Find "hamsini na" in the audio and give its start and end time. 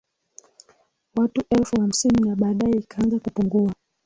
1.81-2.35